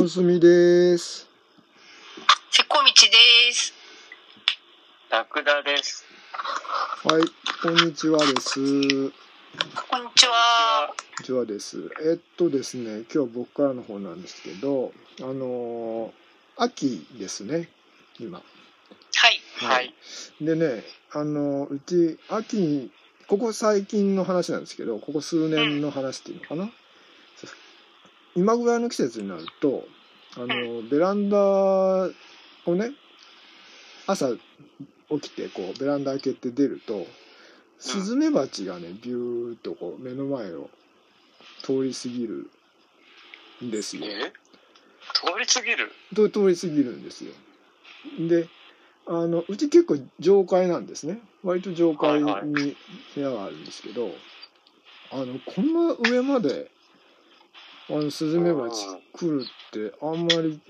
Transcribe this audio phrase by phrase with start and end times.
[0.00, 1.26] おすみです。
[2.52, 3.16] せこみちで
[3.52, 3.74] す。
[5.10, 6.04] ラクダです。
[7.02, 7.22] はい、
[7.60, 8.60] こんにちはです。
[8.60, 9.12] こんに
[9.90, 10.94] こんにちは。
[11.24, 11.90] ちはです。
[12.08, 17.68] えっとですね、今日僕からの方なんですけど、あのー秋ですね、
[18.20, 18.38] 今。
[18.38, 18.44] は
[19.28, 19.40] い。
[19.56, 19.92] はい。
[20.40, 22.92] でね、あのうち、秋に、
[23.26, 26.70] ここ最近の話なんですけど、ここ数年の話っていうのかな？
[28.38, 29.84] 今ぐらいの季節になると、
[30.36, 32.12] あの、ベランダを
[32.68, 32.92] ね、
[34.06, 34.38] 朝起
[35.22, 37.04] きて、こう、ベランダ開けて出ると、
[37.80, 40.70] スズメバチがね、ビューっとこう、目の前を
[41.64, 42.48] 通り過ぎる
[43.64, 44.04] んですよ。
[44.06, 44.32] え？
[45.14, 45.90] 通り過ぎる？
[46.14, 47.32] と通り過ぎるんですよ。
[48.28, 48.46] で、
[49.08, 51.18] あの、うち結構上階なんですね。
[51.42, 52.76] 割と上階はいはいに
[53.16, 54.12] 部屋があるんですけど、
[55.10, 56.70] あの、こんな上まで、
[57.90, 60.60] あの、スズメバチ来るってあんまり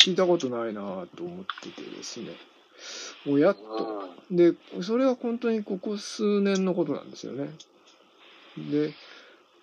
[0.00, 2.32] 聞いたことないなと思っててですね。
[3.24, 4.14] もうやっと。
[4.30, 7.50] で、それは本当にここ数年のことなんですよね。
[8.56, 8.92] で、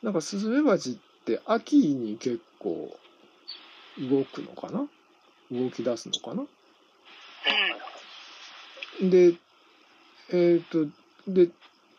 [0.01, 2.97] なんかスズメバチって秋に結構
[3.99, 4.87] 動くのかな？
[5.51, 6.45] 動き出すのかな？
[9.09, 9.35] で、
[10.31, 10.87] えっ、と、
[11.27, 11.49] で、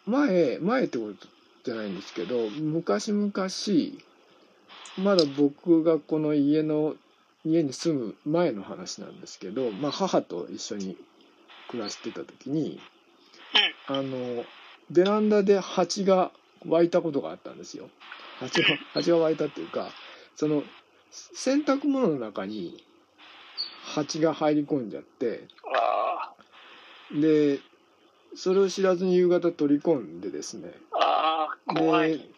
[0.06, 1.28] 前、前ってこと
[1.64, 3.32] じゃないんですけど、昔々、
[4.98, 6.94] まだ僕がこの家の、
[7.44, 10.96] 家に住む前の話なんですけど、まあ母と一緒に
[11.68, 12.80] 暮らしてた時に、
[13.86, 14.44] あの、
[14.90, 16.32] ベランダで蜂が
[16.66, 17.88] 湧いたことがあったんですよ。
[18.40, 19.90] 蜂が、蜂が湧いたっていうか、
[20.34, 20.64] その、
[21.10, 22.84] 洗濯物の中に
[23.84, 26.34] 蜂が入り込んじゃって、あ
[27.20, 27.60] で、
[28.34, 30.72] それを知らずに夕方取り込んでですね。
[31.74, 32.30] でい。、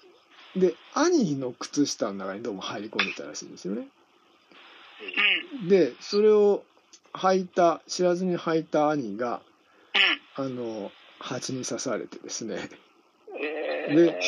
[0.58, 3.88] で、兄の靴下の中にどうも入り込んでたらしいんですよね。
[5.62, 5.68] うん。
[5.68, 6.62] で、それを
[7.12, 9.40] 履いた、知らずに履いた兄が、
[10.36, 10.44] うん。
[10.46, 12.68] あの、蜂に刺されてですね。
[13.40, 14.18] えで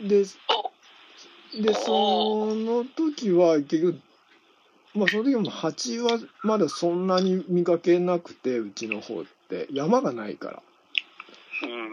[0.00, 4.00] ー、で、お、で、その時は結局、
[4.94, 9.68] まあその時も蜂はまだそんなに見かけなくて、うちの方って。
[9.70, 10.62] 山がないから。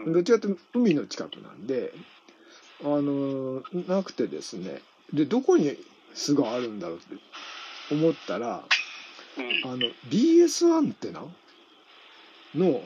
[0.06, 0.12] うん。
[0.12, 1.92] どっちかって海の近くなんで、
[2.84, 4.82] あのなくてですね。
[5.12, 5.76] で、どこに
[6.12, 7.16] 巣があるんだろうって
[7.94, 8.62] 思ったら、
[9.38, 9.78] うんあの、
[10.10, 11.20] BS アンテナ
[12.54, 12.80] の、うん。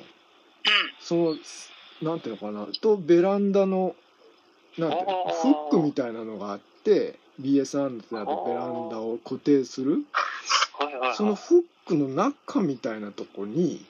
[1.00, 1.36] その、
[2.00, 3.97] なんていうのかな、とベランダの、
[4.78, 10.04] なんていうのフックみたいなのがあって、BS アンテナとベランダを固定する。
[11.15, 13.84] そのフックの中みたいなとこに、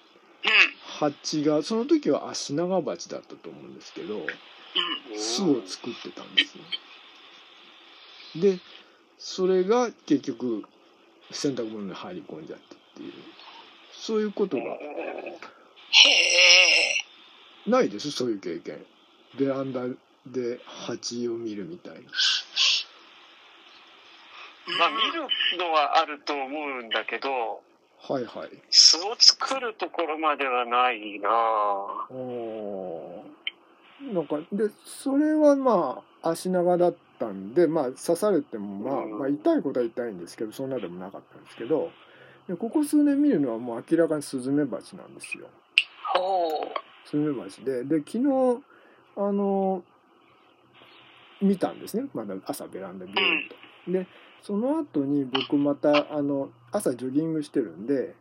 [0.99, 4.25] 蜂が、その時はアシナガバチだったと思うんですけど。
[5.17, 6.65] 巣を作ってたんですよ。
[8.37, 8.59] で、
[9.19, 10.65] それが結局、
[11.31, 13.13] 洗濯物に入り込んじゃってっていう、
[13.93, 14.77] そういうことがへ
[17.67, 17.71] え。
[17.71, 18.85] ないです、そういう経験。
[19.35, 19.83] ベランダ
[20.27, 22.01] で蜂を見るみたいな。
[24.79, 25.27] まあ、見る
[25.59, 27.63] のはあると思うんだけど、
[28.01, 28.51] はいはい。
[28.71, 32.13] 巣を作るところまではないなぁ。
[34.09, 41.91] おーなんか、で、それはまあ、足長だったんで、まあ、刺されても、まあ、うんまあ、痛いことは痛いんですけど、そんなでもなかったんですけど、
[42.49, 45.49] でここ数年見るのはもう明らかにスズメバチなんですよ。
[47.05, 48.63] スズメバチで、で、昨日、
[49.17, 49.85] あの、
[51.41, 52.09] 見たんですね。
[52.15, 53.93] まだ朝ベランダでビューンと。
[53.93, 54.07] で、
[54.43, 58.15] その後に僕また、あの、朝ジョギングしてるんで、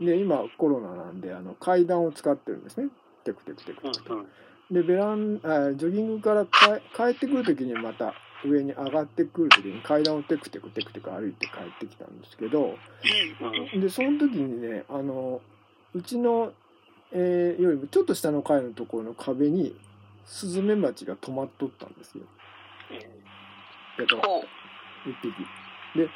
[0.00, 2.88] で、今コロナなんで、あの、階段を使ってるんですね。
[3.24, 4.26] テクテクテクテク
[4.70, 8.14] で、ベラン、あジョギングからか帰ってくるときにまた
[8.44, 12.76] 上に上がってくるときに階段をテクテクテクテク歩いて帰ってきたんですけど、
[13.78, 15.40] で、その時にね、あの、
[15.94, 16.52] うちの、
[17.12, 19.76] えーよりもちょっと下の階のところの壁に、
[20.24, 22.24] スズメバチが止まっとったんですよ。
[23.98, 25.10] やったほう。
[25.10, 25.32] 一匹。
[25.96, 26.08] で、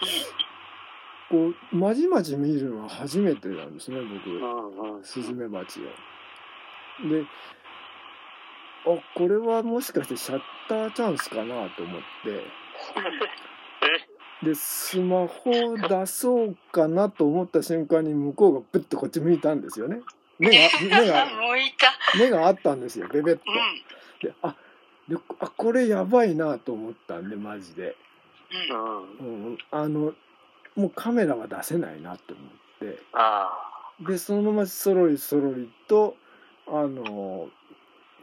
[1.30, 5.04] こう、まじまじ見るのは初めてなんですね、僕。
[5.04, 5.84] スズメバチを。
[7.08, 7.26] で、あ、
[9.14, 12.42] これはもしかしてシャッターチャンスかなと思って、
[14.42, 20.00] で、スマホを出そうかなと思った瞬間に向こうがプッとこっち向いたんですよね。
[20.38, 21.26] 目が、目が。
[22.18, 23.54] 目があったんですよ、ベベッとう。
[23.54, 24.28] ん。
[24.28, 24.54] で、あ、
[25.08, 27.96] であ、これやばいなと思ったんで、マジで。
[28.70, 28.78] うん。
[28.78, 30.14] うんうん、あの、
[30.76, 32.48] もうカメラは出せないなと思っ
[32.78, 33.02] て。
[33.12, 33.50] あ
[34.00, 36.16] で、そのままそろりそろりと、
[36.68, 37.50] あの、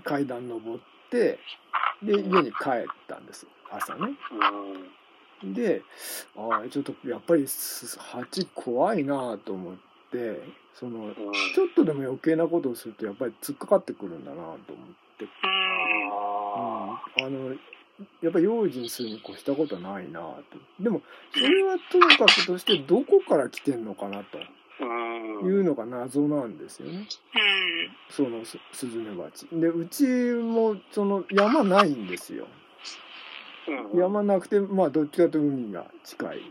[0.05, 0.79] 階段登っ
[1.09, 1.39] て、
[2.01, 4.15] で、家に帰ったんです、朝ね。
[5.43, 5.81] で
[6.35, 9.73] ああちょっとやっぱり蜂怖いなと思っ
[10.11, 10.41] て
[10.73, 11.13] その
[11.53, 14.57] ちょっとでも余計なことをするとやっぱり突っかかってくるんだなと思っ
[15.19, 15.29] て、うん。
[16.57, 17.55] あの
[18.21, 20.43] やっぱり用心するに越したことないなと
[20.79, 21.01] でも
[21.33, 24.37] それはともかくとしてどこから来てんのかなと
[25.45, 27.07] いうのが謎なんですよね。
[28.15, 29.45] そのススズメバチ。
[29.51, 32.47] でうちもその山ないんですよ。
[33.93, 33.99] うん。
[33.99, 36.41] 山なくてまあどっちかと海が近い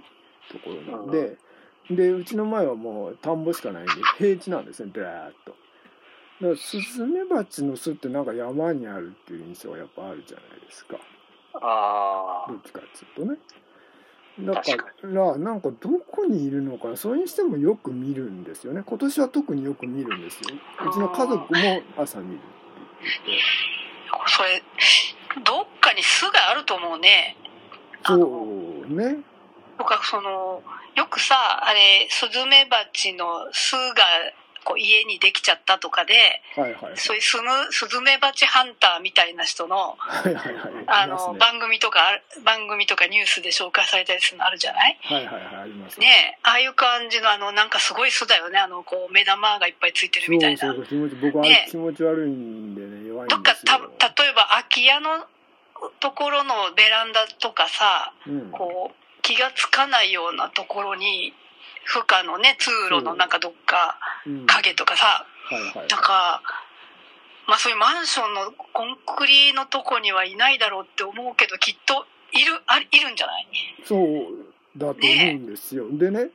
[0.52, 1.38] ところなんで、
[1.90, 5.56] でうちの前はもう田んぼしかないんで平地なんですねドーッと。
[6.42, 10.98] だからスズメバチの巣ってなんか山にあるっていう印象がやっぱあるじゃないですか。
[11.54, 13.38] あどっちかっつうとね
[14.40, 16.96] だか確らなんかどこにいるのかな。
[16.96, 18.82] それにしてもよく見るんですよね。
[18.84, 20.56] 今年は特によく見るんですよ。
[20.88, 22.46] うちの家族も朝見るって
[23.02, 23.64] 言って
[24.26, 24.62] それ、
[25.44, 27.36] どっかに巣があると思うね。
[28.04, 29.18] そうね。
[29.78, 30.62] とか、その、
[30.94, 34.04] よくさ、あれ、スズメバチの巣が、
[34.64, 36.14] こう家にできちゃったとかで、
[36.56, 36.96] はいはいはい。
[36.96, 40.72] そういうスムスズメバチハンターみたいな人の、はいはいはい。
[40.86, 41.38] あの、ね。
[41.38, 42.00] 番組とか
[42.44, 44.98] 番組とかニュースで紹介されたりするのあるじゃない？
[45.02, 46.00] はいはいはいあります。
[46.00, 46.06] ね
[46.36, 48.58] え、ああいう感じの、あの、なんかすごい巣だよね。
[48.58, 50.58] あの、こう、目玉がいっぱいついてるみたいな。
[50.58, 53.90] そうそう僕はね気持ち悪いんでね弱いんですよ。
[53.98, 55.26] た、例えば空き家の
[56.00, 58.50] ところのベランダとかさ、うん。
[58.50, 61.34] こう、気がつかないようなところに、
[61.84, 64.46] 負荷のね、通路のなんかどっか、うん。
[64.46, 66.42] 影とかさ、はいはいなんか、
[67.46, 73.46] まあそういうマンションのコンクリのとこにはいないだろうって思うけど、きっといる、あいるんじゃない？
[73.84, 76.30] そうだと思うんですよ、でね。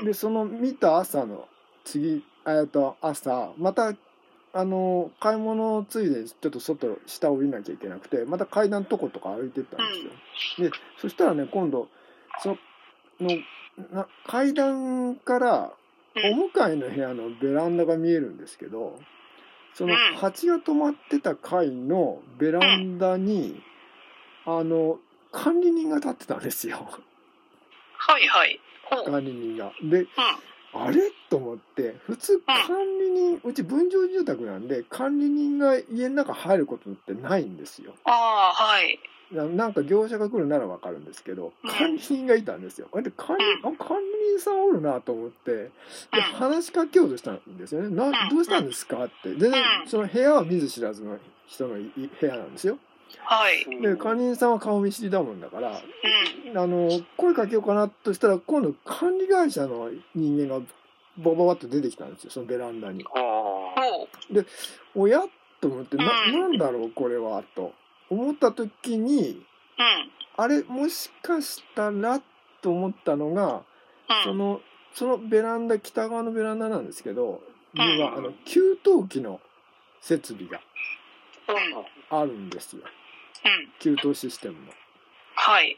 [0.00, 0.06] うん。
[0.06, 1.48] でその見た朝の
[1.84, 3.94] 次えっと朝また
[4.52, 9.84] あの買い物ついでちょっと外下降りなきゃいけなくてまた階段とことか歩いてったんで
[10.56, 11.88] すよ、でそしたらね今度
[12.42, 12.58] そ
[13.20, 13.30] の
[13.92, 15.72] な階段から
[16.14, 16.32] うん。
[16.32, 18.98] お向かいの部屋のベランダが見えるんですけど
[19.74, 20.16] そのうん。
[20.16, 23.62] 蜂が止まってた階のベランダに、
[24.44, 24.98] あの
[25.30, 26.86] 管理人が立ってたんですよ。
[27.96, 28.60] はいはい。
[29.06, 29.72] 管理人が。
[29.82, 30.06] で
[30.74, 31.00] あれ
[31.32, 32.66] と思って普通管
[33.00, 37.94] 理人うち分譲住宅なんで管理人が家の中入ることってないんですよ。
[38.04, 38.98] ああ、はい。
[39.32, 42.88] ななんか業者が来るならわかるんですけどうん管理人がいたんですよ。
[43.02, 45.70] で管理あ管理人さんおるなと思ってで
[46.12, 47.88] うん話しかけようとしたんですよね。
[47.88, 51.90] などうしたんですかって全然うんその部屋は見ず知らずの人のい
[52.20, 52.76] 部屋なんですよ。
[53.24, 53.64] はい。
[53.80, 55.80] で管理人さんは顔見知りだもんだから
[56.50, 56.58] うん。
[56.58, 60.62] あの声かけようかなとしたら今度管理会社の人間が
[61.18, 63.04] バババッと出てきたんですよそのベランダに。
[63.04, 64.46] あほう。
[64.94, 65.20] おや
[65.60, 67.72] と思ってなうんなんだろうこれはと
[68.10, 69.42] 思った時に
[69.78, 70.10] うん。
[70.36, 72.20] あれもしかしたら
[72.62, 73.62] と思ったのがうん。
[74.24, 74.60] その
[74.94, 77.42] そのベランダ北側のベランダなんですけど
[77.74, 79.40] にはうんあの給湯器の
[80.00, 80.60] 設備が
[81.48, 82.18] うん。
[82.18, 83.72] あるんですようん。
[83.80, 84.72] 給湯システムの。
[85.34, 85.76] はい。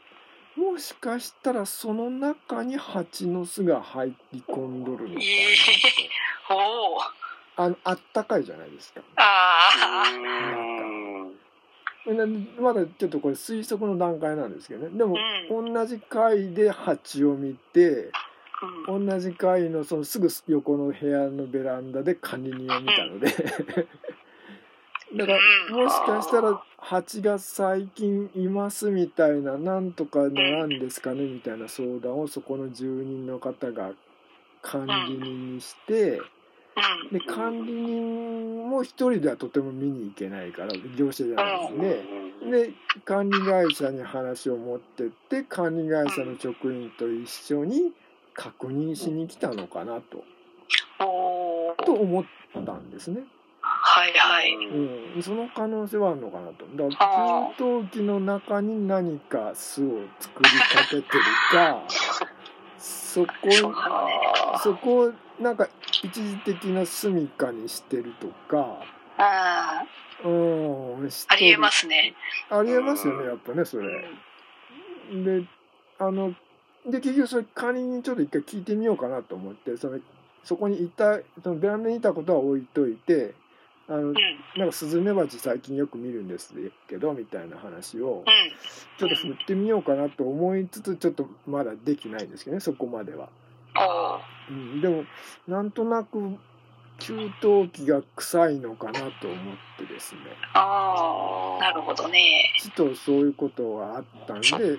[0.55, 5.25] もしかしたらその中に蜂の巣が入り込んどるのかな
[7.57, 9.01] あのあったかいじゃないですか。
[9.15, 10.09] ああ。
[10.11, 11.35] うん
[12.05, 12.23] で
[12.61, 14.95] まだちょっとこれ推測の段階なんですけどね。
[14.95, 18.11] でもう同じ階で蜂を見て
[18.87, 19.07] うん。
[19.07, 23.33] 同じ階のそのすぐ横の部屋のベランダで管理人を見たので
[25.17, 33.91] だからもしかしたら蜂が最近いますみたいななんとかならんですかねみたいな相談をそこの住人の方が
[34.61, 36.21] 管理人にして
[37.09, 37.17] うん。
[37.17, 41.79] で管理人も一人ではとても見に行けないから業者じゃないん。
[41.79, 42.03] で。
[42.51, 42.73] で
[43.05, 47.93] 管理会社に話を持ってって管理会社の職員と一緒に
[48.33, 50.23] 確認しに来たのかなと。
[51.85, 52.25] と思っ
[52.65, 53.21] たんですね、
[53.87, 54.51] はいはい。
[55.15, 61.03] うん、その可能性はあるのかなとだかあら給湯器の中に何か巣を作りかけてる
[61.51, 61.83] か
[62.79, 63.31] そこ
[64.61, 65.69] そこをなんか
[66.03, 68.83] 一時的な住処にしてるとか
[69.17, 70.27] ああ。
[70.27, 72.15] うんありえますね。
[72.49, 74.09] ありえますよねやっぱねそれ。
[75.11, 75.45] で
[75.99, 76.33] あの
[76.87, 79.99] で結局それ管理人にちょっと一回聞いてみようかなと思ってその
[80.43, 83.35] そこにいたそのベランダにいたことは置いといて
[83.87, 84.13] あの。
[84.57, 86.53] なんかスズメバチ最近よく見るんです
[86.87, 88.25] けどみたいな話をうん。
[88.97, 93.29] ちょっと振ってみようかなと思いつつちょっとまだできないんですけどねそこまでは。
[94.49, 95.03] うん、でも
[95.47, 96.37] なんとなく
[96.99, 99.11] 給湯器が臭いのかなと思っ
[99.77, 100.21] てですね
[100.53, 101.61] ああ。
[101.61, 102.53] なるほどね。
[102.61, 104.77] ちとそういうことがあったんでで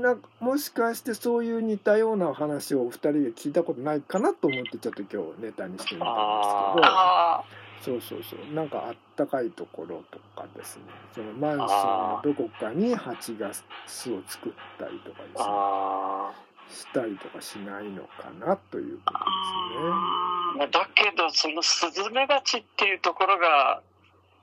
[0.00, 10.84] なもしかしてそういう似たような話をお二人で聞いたことないかなと思ってちょっと今日ネタにしてみたんですけどそうそうそうなんかあったかいところとかですね
[11.14, 13.50] そのマンションのどこかに蜂が
[13.86, 16.32] 巣を作ったりとかですねあ
[16.72, 19.90] したりとかしないのかなということですね。
[19.90, 20.54] あ。
[20.58, 23.82] まあだけど、そのスズメバチっていうところが、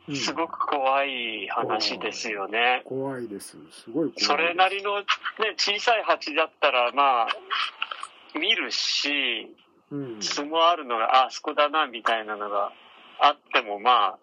[0.07, 2.81] うんすごく怖い話ですよね。
[2.83, 3.57] 怖いです。
[3.71, 4.21] すごい怖い。
[4.21, 5.05] それなりの、ね、
[5.55, 7.27] 小さい蜂だったら、まあ、
[8.33, 9.55] 見るし、
[9.91, 12.71] うん、巣もあるのが、あ、あそこだな、みたいなのが
[13.19, 14.17] あっても、まあ、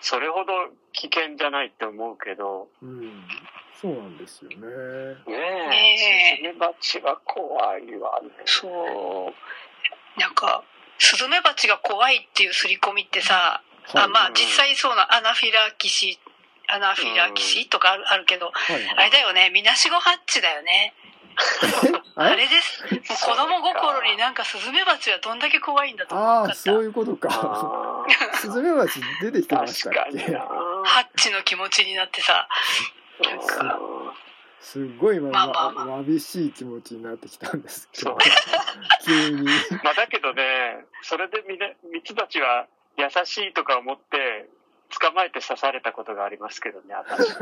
[0.00, 0.52] それほど
[0.92, 3.24] 危険じゃないって思うけど、うん、
[3.80, 4.56] そうなんですよね。
[4.56, 4.62] ね
[5.28, 6.36] え、ねえ。
[6.36, 8.30] スズメバチは怖いわね。
[8.44, 10.20] そう。
[10.20, 10.62] なんか
[10.98, 13.62] スズメバチが怖いっていう刷り込みってさ、
[13.94, 16.18] あまあ実際そうなアナフィラキシ
[16.68, 18.76] アナフィラキシとかあるあるけど、はい。
[18.96, 19.50] あれだよね。
[19.50, 20.94] みなしごハッチだよね
[22.16, 22.48] あれ？
[22.48, 27.28] ですもう子供心になんかスズメバチはどんだけ怖いんだと思ったそういうことか。
[27.32, 28.04] あ
[28.36, 30.40] スズメバチ出てきてーましたっけ確かにな。
[30.84, 32.48] ハッチの気持ちになってさ
[33.20, 33.78] なんか
[34.64, 38.16] すっごい今、まあまあまあわわびしい気持ちになってきたんですけど。
[39.04, 39.44] 急に。
[39.82, 44.48] まあだけどね、それでみね、ミツバチは優しいとか思って、
[44.88, 47.36] 捕まえて刺されたことがありますけどね、私。